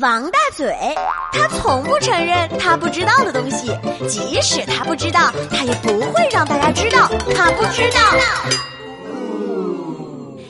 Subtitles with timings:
[0.00, 0.74] 王大嘴，
[1.32, 8.00] 他从不承认他不知道的东西，即使他不知道，他也不会让大家知道他不知道。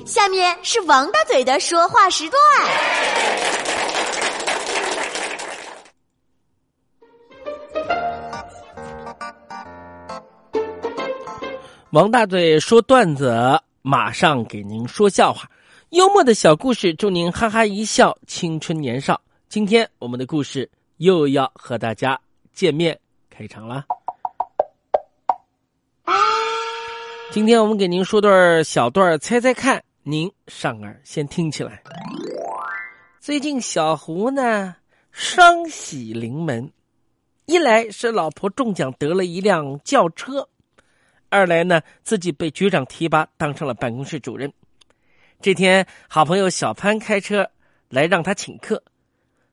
[0.07, 2.41] 下面是王大嘴的说话时段。
[11.91, 15.51] 王大嘴说段子，马上给您说笑话，
[15.91, 19.21] 幽默的小故事，祝您哈哈一笑，青春年少。
[19.53, 22.19] 今天我们的故事又要和大家
[22.55, 23.85] 见面开场了。
[27.31, 31.83] 今天我们给您说段小段猜猜看，您上耳先听起来。
[33.21, 34.75] 最近小胡呢
[35.11, 36.73] 双喜临门，
[37.45, 40.49] 一来是老婆中奖得了一辆轿车，
[41.29, 44.51] 二来呢自己被局长提拔当上了办公室主任。
[45.43, 47.51] 这天，好朋友小潘开车
[47.91, 48.83] 来让他请客。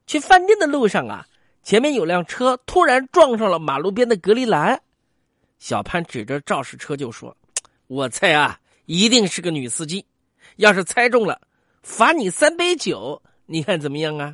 [0.09, 1.23] 去饭店的路上啊，
[1.61, 4.81] 前面有辆车突然撞上了马路边的隔离栏。
[5.59, 7.37] 小潘指着肇事车就说
[7.85, 10.03] ：“我猜啊，一定是个女司机。
[10.55, 11.39] 要是猜中了，
[11.83, 14.31] 罚你三杯酒，你看怎么样啊？”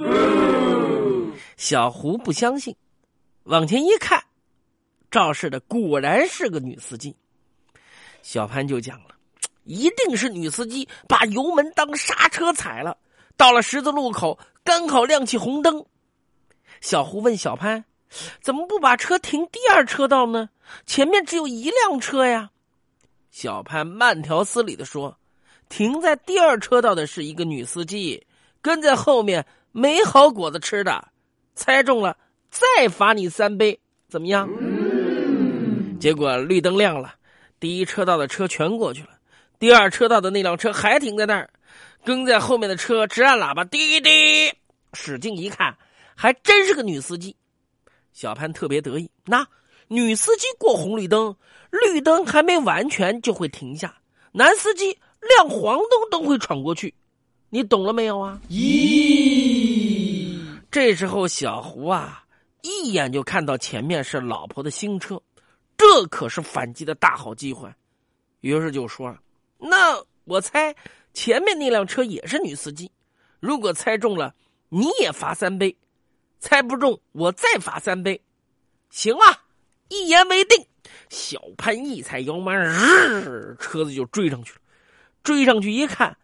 [1.58, 2.74] 小胡不相信，
[3.44, 4.24] 往前一看，
[5.12, 7.14] 肇事的果然是个女司机。
[8.22, 9.10] 小潘就讲了
[9.66, 12.98] ：“一定是女司机把油门当刹车踩了。”
[13.38, 15.86] 到了十字路口，刚好亮起红灯。
[16.82, 17.84] 小胡问小潘
[18.42, 20.50] ：“怎么不把车停第二车道呢？
[20.86, 22.52] 前面只有一辆车呀。”
[23.32, 25.18] 小潘慢条斯理的说
[25.68, 28.26] ：“停在第二车道的是一个女司机，
[28.62, 31.10] 跟在后面没好果子吃的。
[31.56, 32.16] 猜中了，
[32.50, 34.50] 再罚你三杯，怎么样？”
[36.00, 37.16] 结果绿灯亮了，
[37.60, 39.10] 第一车道的车全过去了，
[39.60, 41.50] 第二车道的那辆车还停在那儿。
[42.04, 44.54] 跟在后面的车直按喇叭，滴滴，
[44.94, 45.78] 使劲一看，
[46.16, 47.36] 还真是个女司机。
[48.14, 49.46] 小潘特别得意，那
[49.88, 51.36] 女司机过红绿灯，
[51.70, 53.90] 绿灯还没完全就会停下；
[54.32, 56.94] 男司机亮黄灯都会闯过去。
[57.50, 58.40] 你懂了没有啊？
[58.50, 60.34] 咦，
[60.72, 62.24] 这时候小胡啊，
[62.62, 65.22] 一眼就看到前面是老婆的新车，
[65.78, 67.70] 这可是反击的大好机会。
[68.42, 69.18] 于是就说
[69.58, 70.76] ：“那我猜。”
[71.16, 72.92] 前面那辆车也是女司机，
[73.40, 74.36] 如果猜中了，
[74.68, 75.74] 你也罚三杯；
[76.40, 78.22] 猜不中，我再罚三杯。
[78.90, 79.44] 行啊，
[79.88, 80.68] 一言为定。
[81.10, 84.60] 小潘一踩油门，日，车子就追上去了。
[85.24, 86.16] 追上去一看，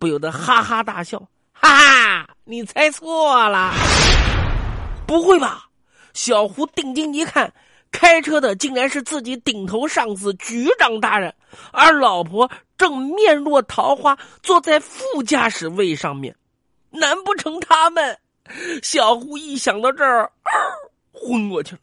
[0.00, 1.20] 不由得哈哈大笑
[1.54, 3.72] ：“哈哈，你猜错了！
[5.06, 5.68] 不会吧？”
[6.12, 7.54] 小胡定睛一看。
[7.92, 11.34] 开车的竟然是自己顶头上司局长大人，
[11.72, 12.48] 而老婆
[12.80, 16.34] 正面若桃花坐在副驾驶位上面，
[16.88, 18.16] 难不成他们？
[18.82, 20.32] 小胡一想到这儿，
[21.12, 21.80] 昏过去了。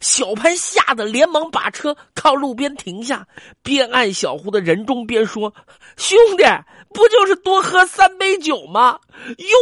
[0.00, 3.26] 小潘吓得连忙把车靠路边停下，
[3.62, 5.50] 边按小胡的人中边说
[5.96, 6.44] ：“兄弟，
[6.92, 9.00] 不就是多喝三杯酒吗？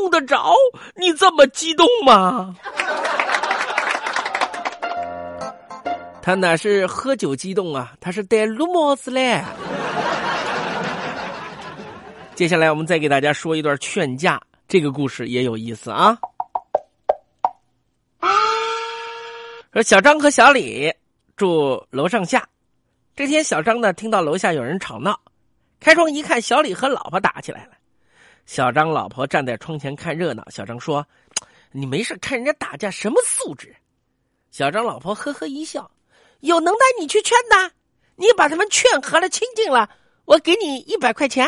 [0.01, 0.53] 用得着
[0.97, 2.57] 你这么激动吗？”
[6.21, 7.93] 他哪是喝酒激动啊？
[8.01, 9.45] 他是带绿帽子嘞。
[12.35, 16.19] 接下来我们再给大家说一段劝架，这个故事也有意思啊。
[19.73, 20.93] 说小张和小李
[21.37, 22.49] 住楼上下，
[23.15, 25.21] 这天小张呢听到楼下有人吵闹，
[25.79, 27.73] 开窗一看，小李和老婆打起来了。
[28.47, 31.07] 小张老婆站在窗前看热闹，小张说
[31.71, 33.77] ：“你没事看人家打架，什么素质？”
[34.51, 35.91] 小张老婆呵呵一笑。
[36.41, 37.71] 有能耐你去劝呐，
[38.17, 39.89] 你把他们劝和了、清净了，
[40.25, 41.47] 我给你一百块钱。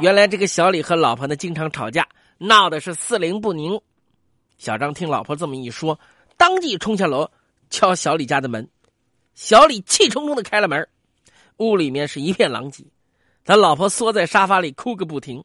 [0.00, 2.06] 原来这个小李和老婆呢经常吵架，
[2.38, 3.80] 闹的是四邻不宁。
[4.58, 5.98] 小张听老婆这么一说，
[6.36, 7.30] 当即冲下楼
[7.70, 8.68] 敲小李家的门。
[9.34, 10.86] 小李气冲冲的开了门，
[11.58, 12.84] 屋里面是一片狼藉，
[13.44, 15.42] 他老婆缩在沙发里哭个不停。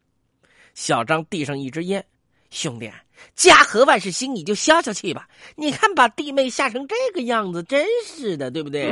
[0.73, 2.05] 小张递上一支烟，
[2.49, 2.91] 兄弟。
[3.35, 5.27] 家和万事兴，你就消消气吧。
[5.55, 8.91] 你看，把弟妹吓成这个样子，真是的，对不对？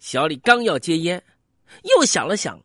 [0.00, 1.22] 小李刚要接烟，
[1.82, 2.58] 又想了想，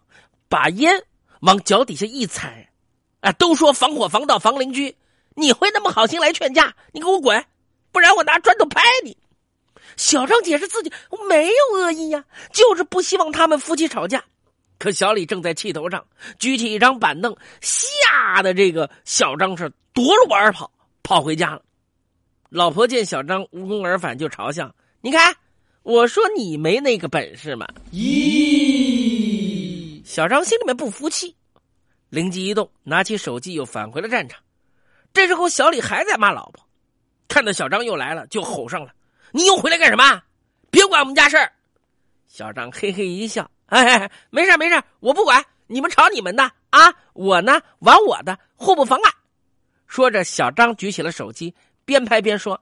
[0.49, 1.03] 把烟
[1.41, 2.71] 往脚底下一踩，
[3.19, 4.95] 啊，都说防火防盗防邻居，
[5.35, 6.73] 你会那么好心来劝架？
[6.93, 7.45] 你给我滚，
[7.91, 9.15] 不然我拿砖头拍你！
[9.97, 14.23] 小张解释自己我没有恶意呀，就是不希望他们夫妻吵架。
[14.77, 16.05] 可小李正在气头上，
[16.39, 20.71] 举起一张板凳，吓得这个小张是夺路而跑，
[21.03, 21.61] 跑回家了。
[22.49, 25.35] 老婆见小张无功而返，就嘲笑：“你看，
[25.85, 31.35] 我说你没那个本事嘛！”咦，小张心里面不服气，
[32.09, 34.41] 灵机一动，拿起手机又返回了战场。
[35.13, 36.65] 这时候小李还在骂老婆，
[37.27, 38.93] 看到小张又来了，就吼上了
[39.31, 40.23] ：“你又回来干什么？
[40.71, 41.53] 别管我们家事儿！”
[42.27, 49.11] 小张嘿嘿一笑：“哎，没事没事，我不管，你们吵你们的啊，我呢玩我的，互不妨碍。”
[49.85, 51.53] 说着，小张举起了手机，
[51.85, 52.59] 边拍边说。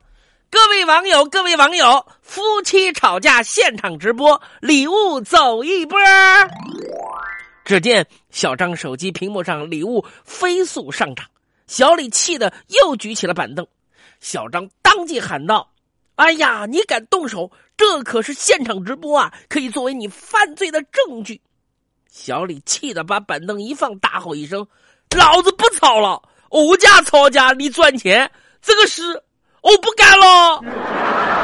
[0.54, 5.98] 各位网友，各位网友，夫妻吵架现场直播，礼物走一波。
[7.66, 11.26] 只见小张手机屏幕上礼物飞速上涨，
[11.66, 13.66] 小李气得又举起了板凳。
[14.20, 15.72] 小张当即喊道
[16.18, 17.50] ：“哎呀，你敢动手？
[17.76, 21.42] 这可是现场直播啊，可以作为你犯罪的证据。”
[22.14, 24.68] 小李气得把板凳一放，大吼一声
[25.18, 26.22] ：“老子不吵了！
[26.52, 29.24] 我家吵架你赚钱，这个是。
[29.64, 31.43] 我不干了。